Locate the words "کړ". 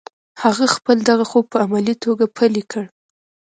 2.71-2.85